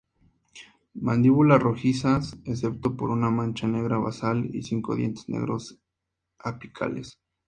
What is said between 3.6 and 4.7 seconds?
negra basal y